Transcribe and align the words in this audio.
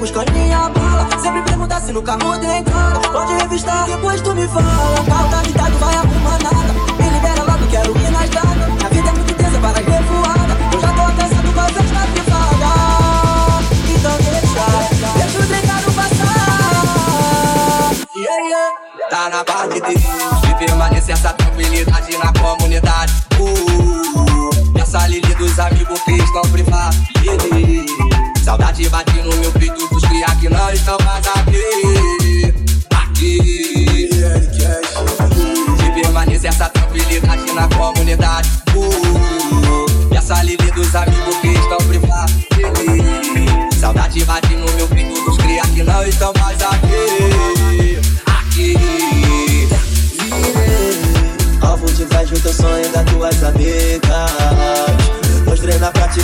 buscando 0.00 0.32
minha 0.32 0.68
bala 0.70 1.06
Sempre 1.20 1.42
pergunta 1.42 1.78
se 1.80 1.92
no 1.92 2.02
carro 2.02 2.38
tem 2.38 2.58
entrada 2.58 2.98
Pode 3.12 3.32
revistar, 3.34 3.86
depois 3.86 4.20
tu 4.22 4.34
me 4.34 4.48
fala. 4.48 4.96
Falta 5.06 5.42
de 5.42 5.50
idade 5.50 5.76
vai 5.76 5.94
arrumar 5.94 6.38
nada. 6.42 6.72
Me 6.98 7.10
libera 7.10 7.42
logo, 7.44 7.66
quero 7.70 7.96
ir 7.98 8.10
na 8.10 8.24
estrada 8.24 8.64
A 8.84 8.88
vida 8.88 9.08
é 9.08 9.12
muito 9.12 9.34
tensa, 9.34 9.58
para 9.60 9.78
revoada 9.78 10.56
Eu 10.72 10.80
já 10.80 10.88
tô 10.88 11.02
cansado, 11.16 11.52
mas 11.54 11.76
eu 11.76 11.82
te 11.82 11.92
privada. 12.12 12.72
Então 13.94 14.16
deixa, 14.16 14.66
deixa 15.18 15.38
o 15.38 15.42
drink 15.46 15.68
passar 15.94 16.40
Yeah, 18.16 18.40
yeah, 18.48 18.70
tá 19.10 19.28
na 19.28 19.44
parte 19.44 19.74
de 19.74 19.94
Deus 19.94 20.39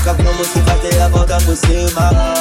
Nunca 0.06 0.22
vamos 0.22 0.46
nunca 0.54 1.00
a 1.00 1.08
volta 1.08 1.36
por 1.38 1.56
cima. 1.56 2.35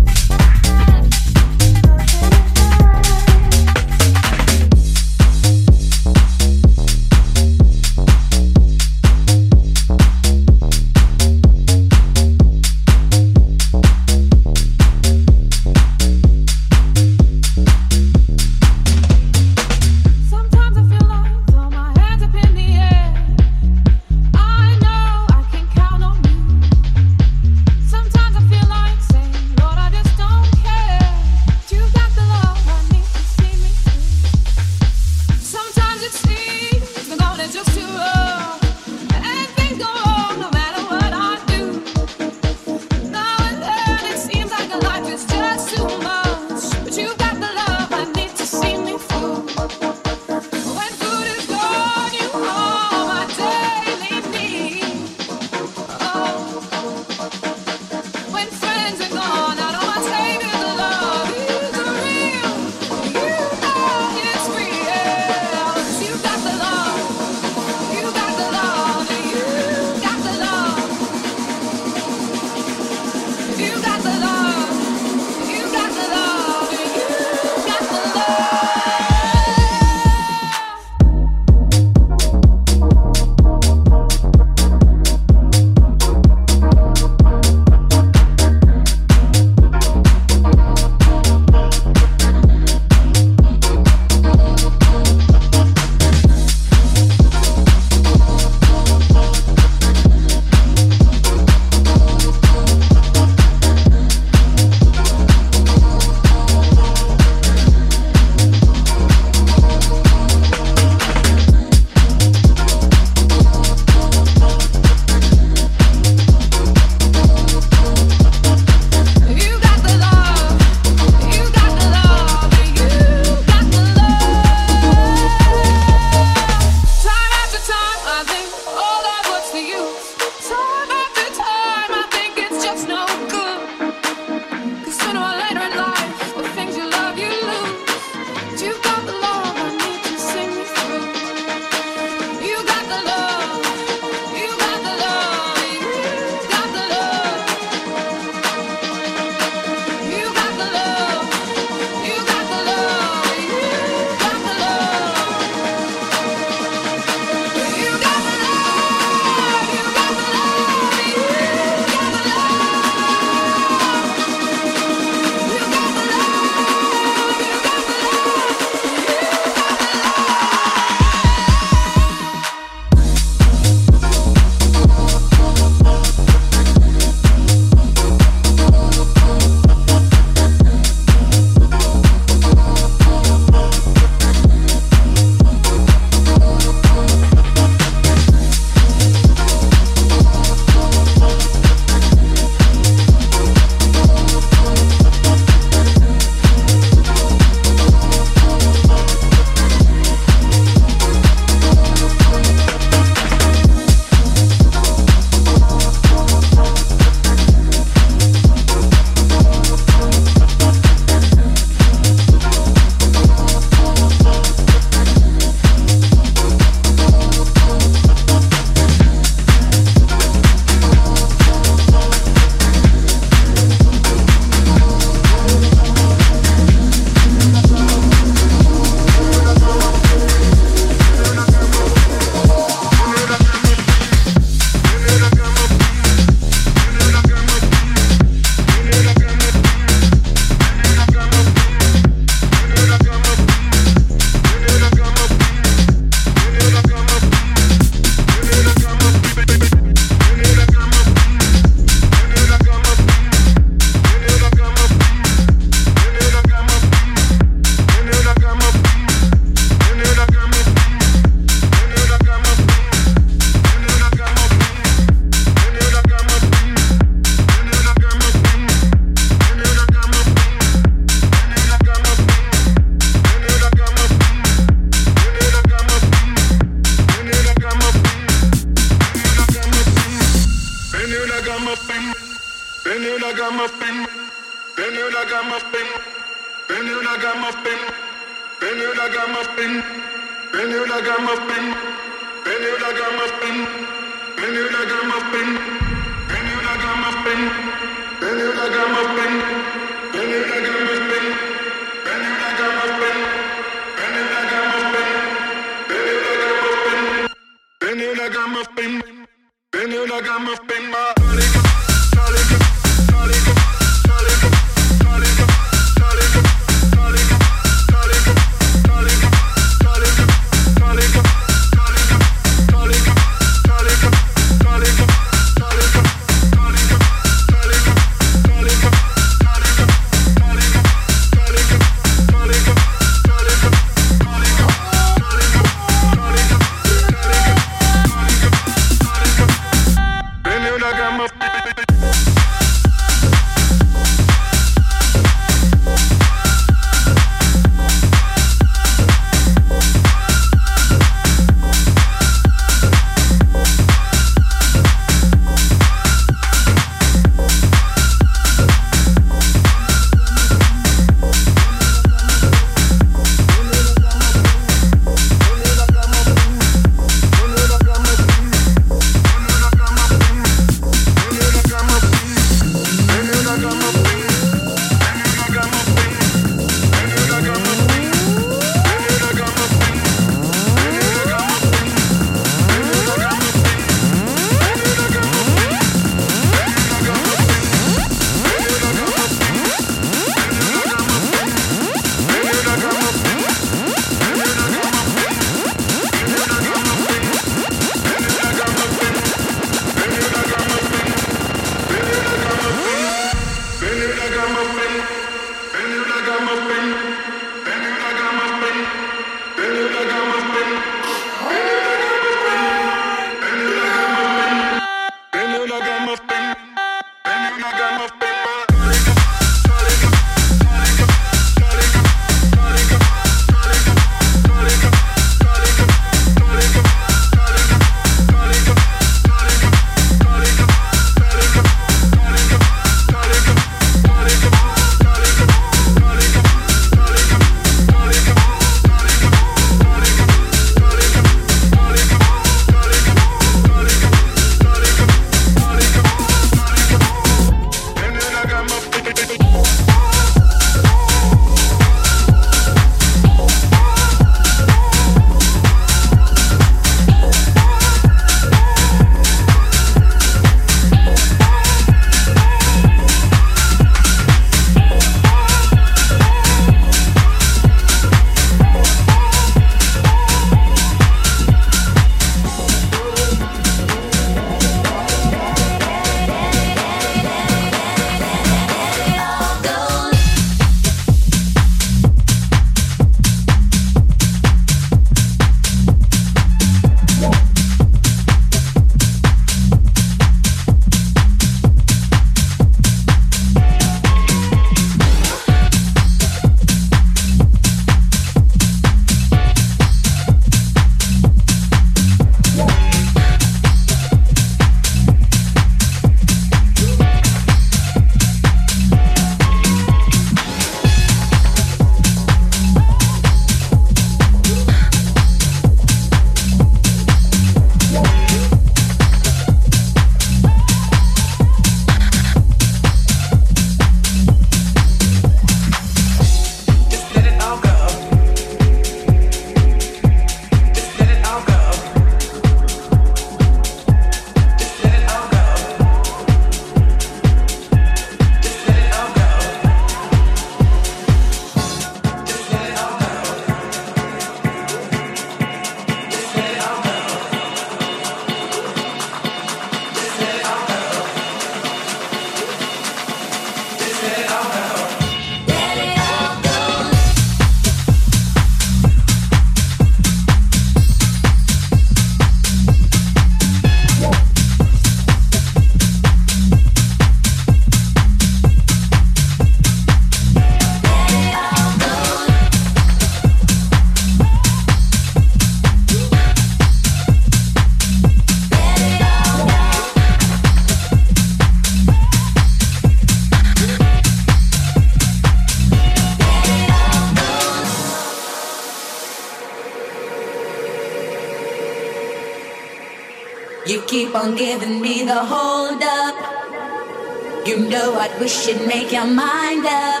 We 598.22 598.28
should 598.28 598.64
make 598.68 598.92
your 598.92 599.06
mind 599.06 599.66
up. 599.66 600.00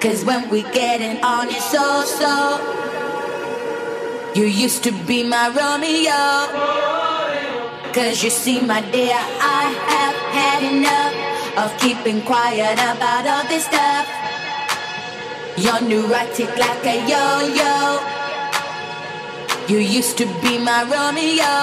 Cause 0.00 0.24
when 0.24 0.48
we 0.48 0.62
get 0.62 1.00
it 1.00 1.20
on, 1.24 1.48
it's 1.48 1.68
so 1.72 2.04
so. 2.20 2.34
You 4.36 4.44
used 4.44 4.84
to 4.84 4.92
be 5.04 5.24
my 5.24 5.48
Romeo. 5.48 6.22
Cause 7.92 8.22
you 8.22 8.30
see, 8.30 8.60
my 8.60 8.80
dear, 8.92 9.18
I 9.58 9.62
have 9.92 10.16
had 10.38 10.60
enough 10.72 11.14
of 11.62 11.68
keeping 11.80 12.22
quiet 12.22 12.74
about 12.74 13.26
all 13.26 13.44
this 13.48 13.64
stuff. 13.64 14.06
You're 15.56 15.82
neurotic 15.90 16.56
like 16.56 16.86
a 16.94 16.96
yo 17.10 17.24
yo. 17.58 17.74
You 19.66 19.78
used 19.78 20.16
to 20.18 20.26
be 20.42 20.58
my 20.58 20.84
Romeo. 20.94 21.54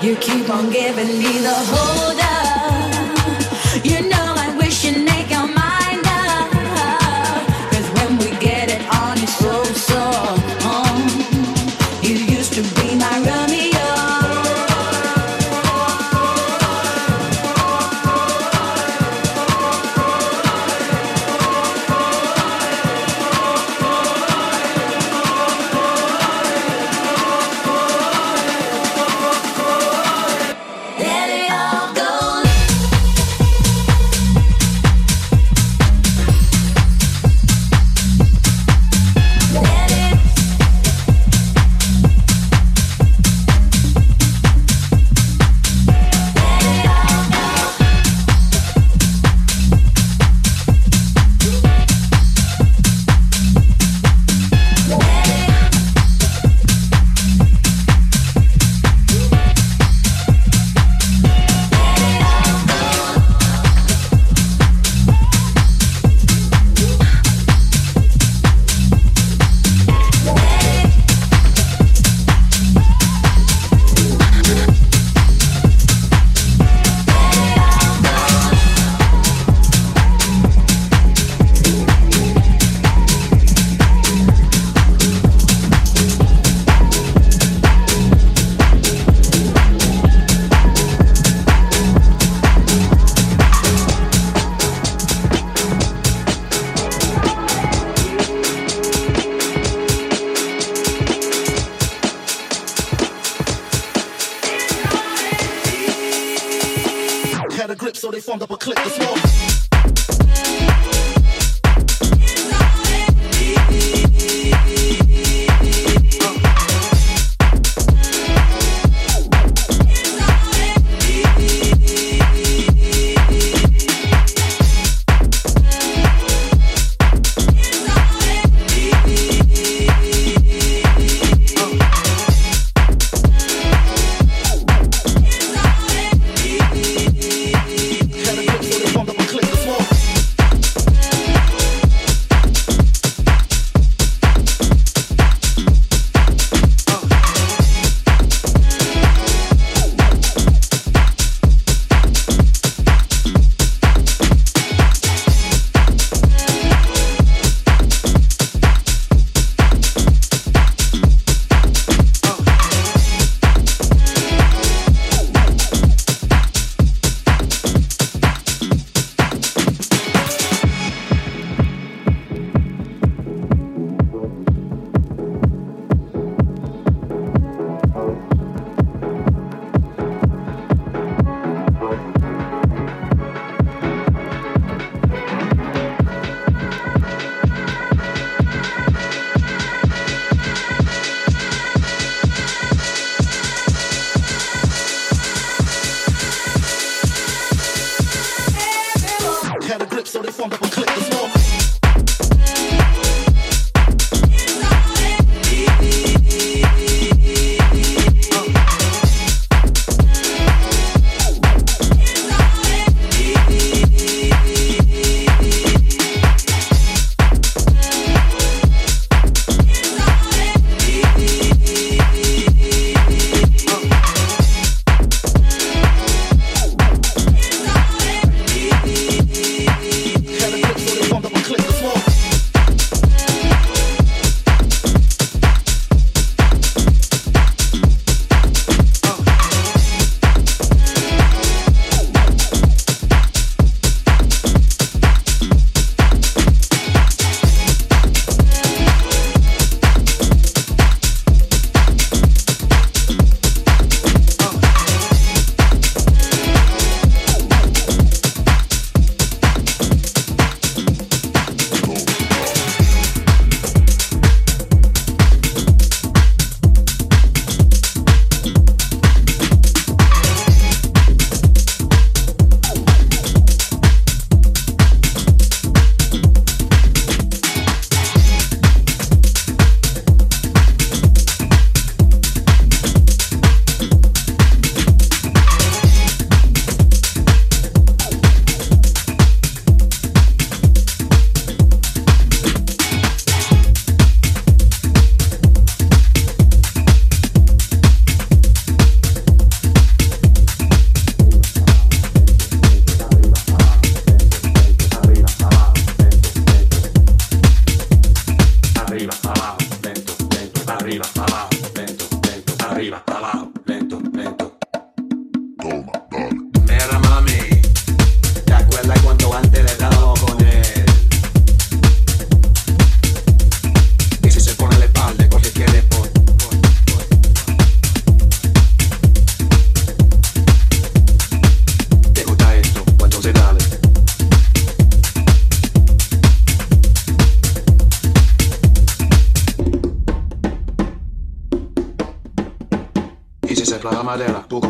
You 0.00 0.14
keep 0.16 0.48
on 0.48 0.70
giving 0.70 1.18
me 1.18 1.38
the 1.48 1.56
hold 1.72 2.09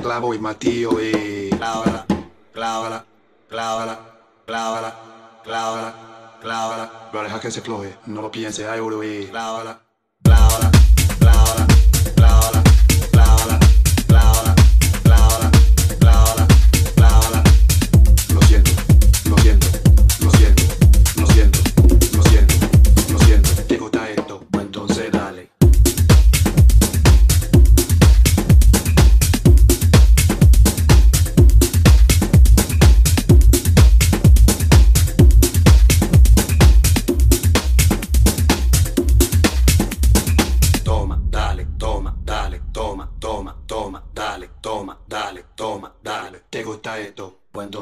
clavo 0.03 0.35
y 0.35 0.39
matío 0.39 0.91
y 1.01 1.49
clávala, 1.51 2.05
clávala, 2.53 3.05
clávala, 3.49 3.99
clávala, 4.45 4.95
clávala, 5.43 5.95
clávala. 6.43 7.09
Pero 7.11 7.25
deja 7.25 7.41
que 7.41 7.51
se 7.51 7.63
floje, 7.63 7.97
no 8.07 8.21
lo 8.21 8.31
piense, 8.31 8.69
hay 8.69 8.81
oro 8.81 9.03
y 9.03 9.29
clávala, 9.29 9.81
clávala, 10.23 10.71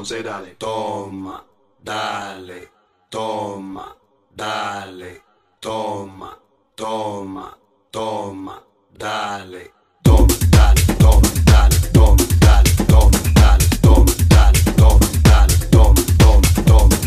dale, 0.03 0.55
toma, 0.57 1.43
dale, 1.77 2.71
toma, 3.09 3.95
dale, 4.33 5.21
toma, 5.59 6.37
toma, 6.73 7.57
toma, 7.91 8.63
dale, 8.97 9.73
toma, 10.01 10.33
dale, 10.49 10.85
toma, 10.97 11.27
dale, 11.43 11.91
toma, 11.91 12.23
dale, 12.39 12.81
toma, 12.87 13.17
dale, 13.35 13.65
toma, 13.81 14.13
dale, 14.29 14.61
toma, 14.77 15.05
dale, 15.21 15.55
toma, 15.69 15.93
toma, 16.09 16.53
toma, 16.63 16.63
toma, 16.65 16.98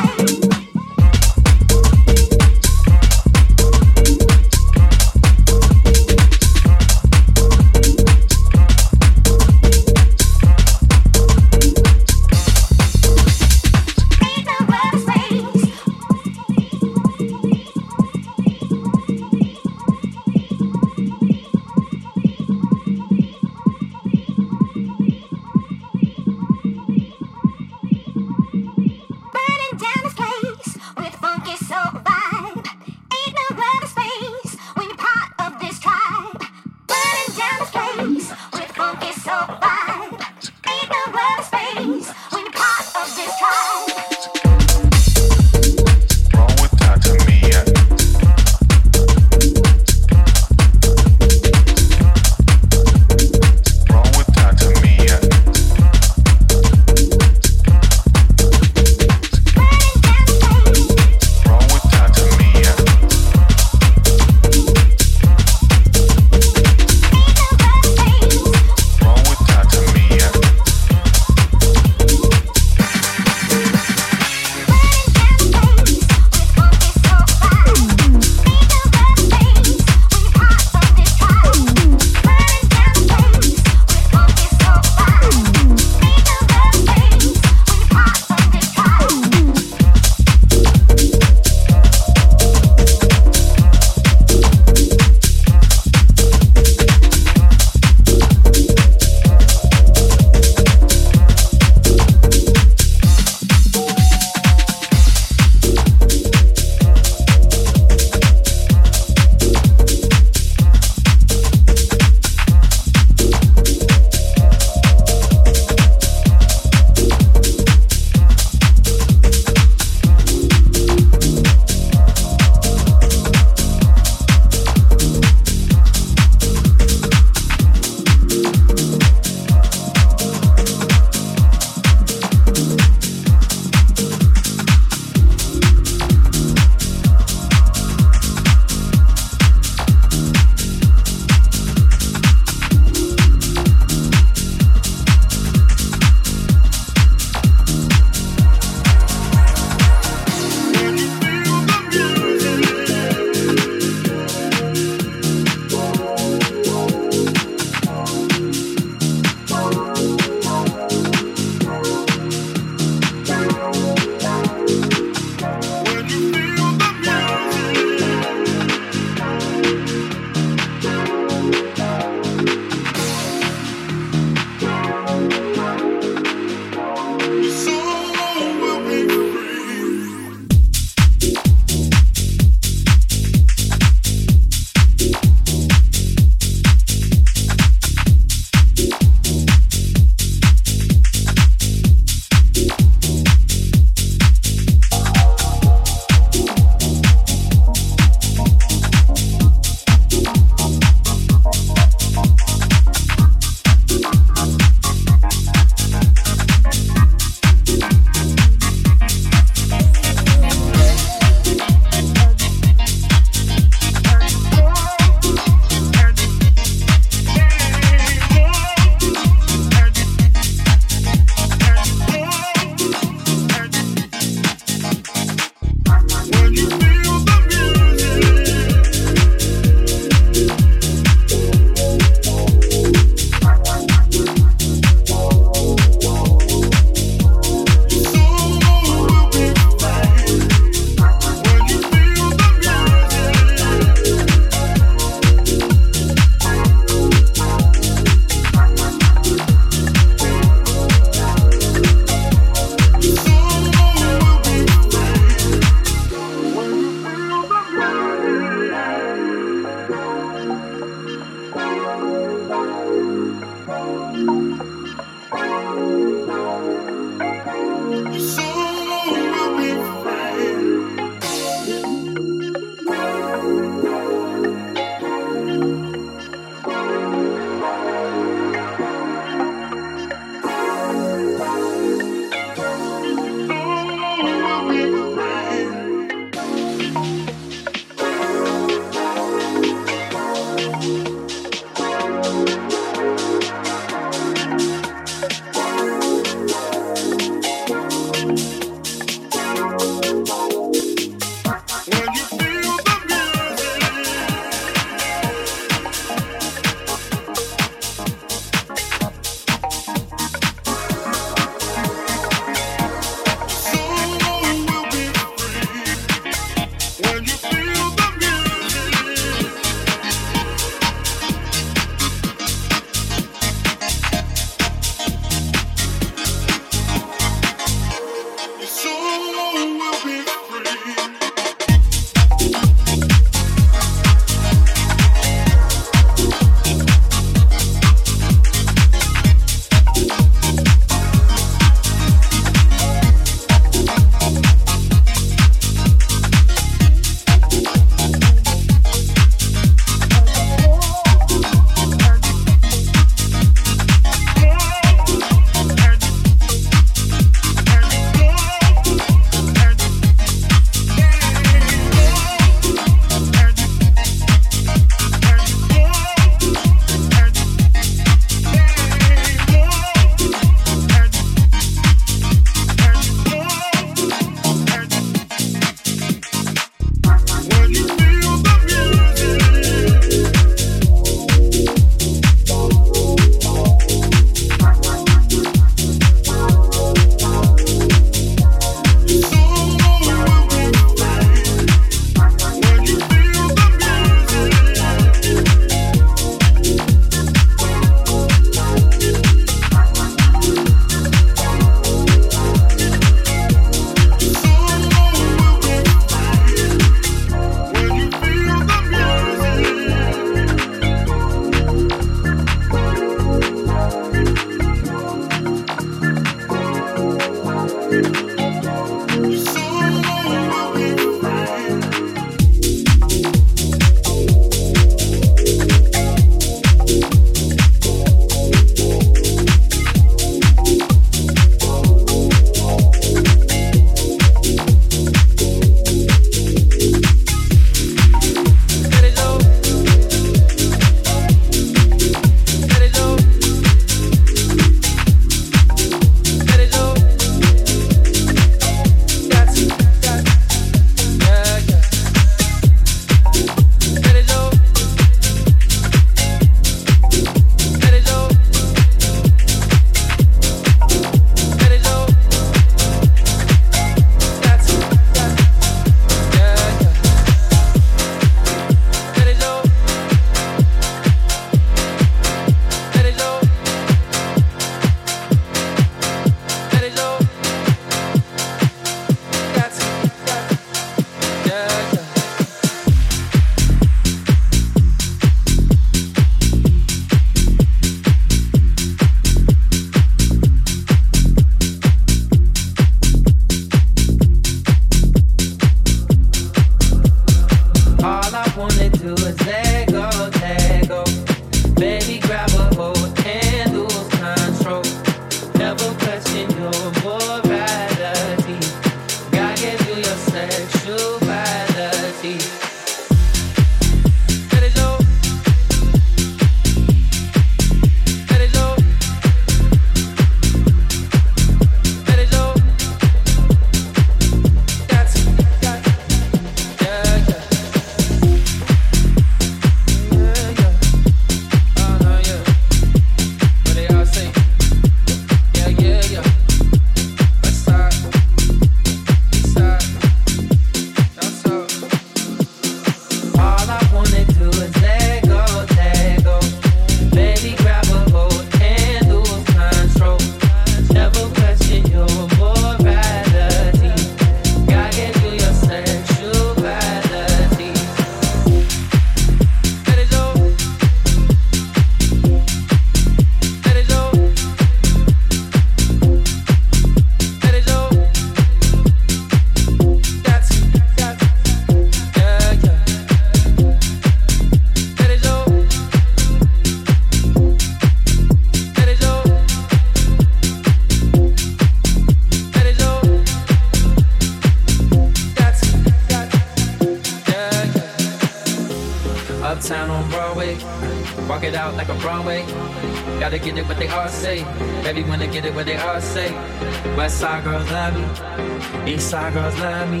Side 599.12 599.34
girls 599.34 599.58
love 599.60 599.90
me. 599.90 600.00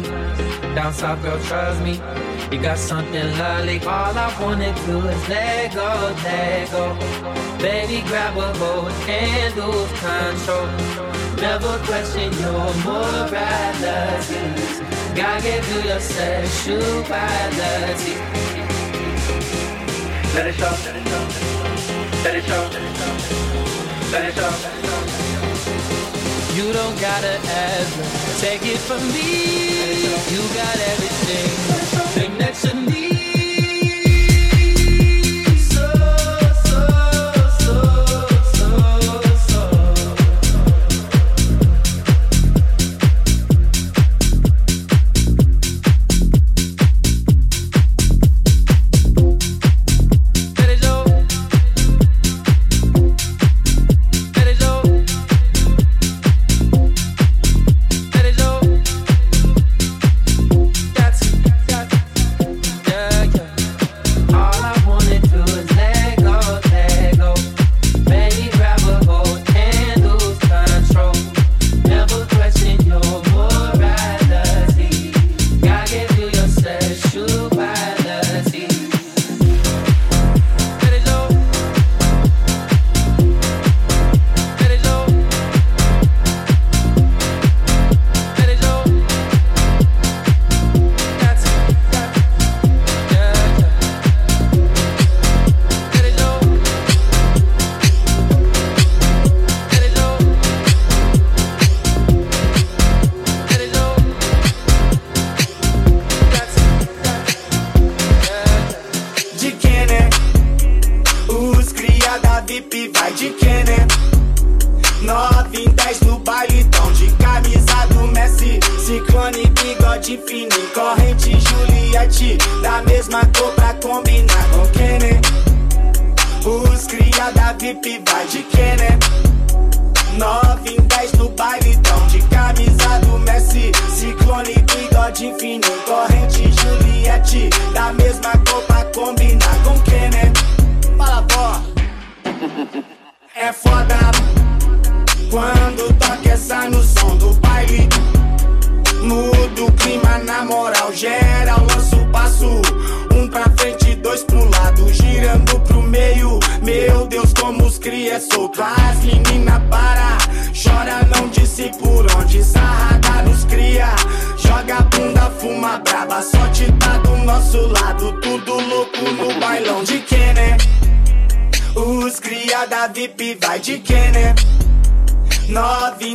Down 0.74 0.94
south 0.94 1.20
girls 1.22 1.46
trust 1.46 1.82
me. 1.82 2.00
You 2.50 2.58
got 2.62 2.78
something 2.78 3.36
lovely. 3.36 3.78
All 3.80 4.16
I 4.16 4.34
wanna 4.40 4.72
do 4.86 5.06
is 5.06 5.28
let 5.28 5.74
go, 5.74 6.14
let 6.24 6.70
go. 6.70 6.96
Baby, 7.58 8.00
grab 8.08 8.38
a 8.38 8.54
hold 8.56 8.90
and 9.06 9.54
lose 9.54 9.92
control. 10.00 10.66
Never 11.36 11.78
question 11.84 12.32
your 12.40 12.72
morality. 12.86 14.40
Gotta 15.14 15.42
give 15.42 15.68
you 15.74 15.82
your 15.90 16.00
sexuality. 16.00 18.14
Let 20.34 20.46
it 20.46 20.54
show, 20.54 20.74
let 20.86 20.96
it 20.96 21.06
show, 21.10 21.26
let 22.24 22.34
it 22.34 22.44
show, 22.48 22.62
let 24.10 24.24
it 24.24 24.34
show. 24.34 24.61
You 26.54 26.70
don't 26.70 27.00
gotta 27.00 27.40
ever 27.48 28.02
take 28.38 28.60
it 28.66 28.76
from 28.76 29.00
me. 29.08 30.02
You 30.32 30.42
got 30.54 30.76
everything, 30.92 31.48
thing 32.12 32.38
that 32.38 32.62
you 32.64 32.80
need. 32.86 33.01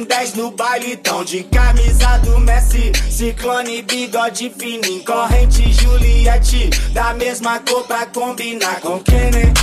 10 0.08 0.36
no 0.36 0.52
baile 0.52 0.96
tão 0.96 1.24
de 1.24 1.44
camisa 1.44 2.18
do 2.20 2.40
Messi 2.40 2.92
Ciclone, 3.10 3.82
bigode 3.82 4.50
fininho, 4.58 5.04
corrente 5.04 5.72
Juliette 5.74 6.70
Da 6.94 7.14
mesma 7.14 7.60
cor 7.60 7.84
pra 7.86 8.06
combinar 8.06 8.80
com 8.80 8.98
né? 8.98 9.54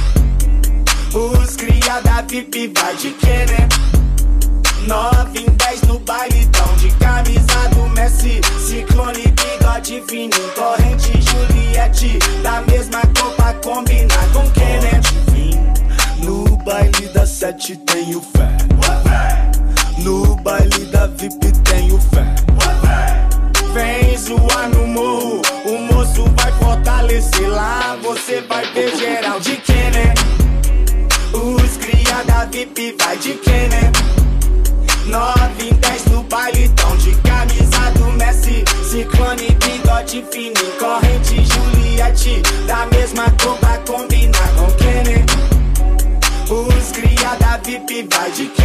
Os 1.15 1.57
cria 1.57 2.01
da 2.03 2.21
VIP 2.23 2.73
vai 2.77 2.95
de 2.97 3.09
né? 3.09 3.69
9 4.87 5.39
em 5.39 5.47
10 5.47 5.83
no 5.83 5.99
baile 6.01 6.47
tão 6.47 6.77
de 6.77 6.91
camisa 6.97 7.69
do 7.75 7.89
Messi 7.91 8.41
Ciclone, 8.67 9.23
bigode 9.23 10.03
fininho, 10.07 10.53
corrente 10.55 11.13
Juliette 11.23 12.19
Da 12.43 12.61
mesma 12.63 13.01
cor 13.19 13.33
pra 13.37 13.55
combinar 13.55 14.29
com 14.33 14.43
né? 14.43 15.01
No 16.23 16.57
baile 16.59 17.09
da 17.15 17.27
sete 17.27 17.77
tenho 17.77 18.21
fé 18.21 18.65
no 20.05 20.37
baile 20.37 20.85
da 20.93 21.07
VIP 21.07 21.51
tenho 21.65 21.99
fé. 21.99 22.25
Vem 23.73 24.17
zoar 24.19 24.69
no 24.69 24.87
morro, 24.87 25.41
o 25.65 25.79
moço 25.79 26.25
vai 26.37 26.53
fortalecer 26.53 27.49
lá. 27.49 27.97
Você 28.03 28.43
vai 28.43 28.67
ver 28.73 28.95
geral 28.97 29.41
de 29.41 29.57
quem, 29.57 29.91
né? 29.93 30.15
Os 31.33 31.77
cria 31.79 32.23
da 32.25 32.45
VIP 32.45 32.95
vai 33.01 33.17
de 33.17 33.33
quem, 33.33 33.69
né? 33.71 33.91
9 35.07 35.69
em 35.71 35.75
10 35.75 36.05
no 36.07 36.23
baile 36.25 36.69
tão 36.77 36.95
de 36.99 37.15
camisa 37.23 37.91
do 37.97 38.13
Messi. 38.13 38.63
Ciclone, 38.91 39.57
bigode 39.59 40.25
fininho, 40.31 40.73
corrente 40.79 41.43
Juliette. 41.47 42.43
Da 42.67 42.85
mesma 42.87 43.25
cor 43.43 43.57
pra 43.57 43.79
combinar 43.79 44.49
com 44.55 44.71
quem, 44.73 45.03
né? 45.05 45.25
Os 46.51 46.93
cria 46.93 47.35
da 47.37 47.57
VIP 47.57 48.07
vai 48.13 48.31
de 48.33 48.47
quem? 48.49 48.65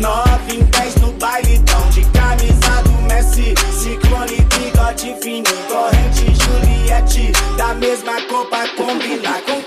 9 0.00 0.54
em 0.54 0.62
10 0.64 0.94
no 0.96 1.12
baile 1.12 1.58
tão 1.60 1.88
de 1.90 2.04
camisa 2.06 2.82
do 2.82 2.92
Messi. 3.02 3.54
Ciclone, 3.72 4.36
bigode 4.36 5.16
fininho, 5.20 5.44
corrente 5.68 6.32
Juliette. 6.42 7.32
Da 7.56 7.74
mesma 7.74 8.20
cor 8.22 8.46
pra 8.46 8.68
combinar 8.70 9.40
com 9.42 9.62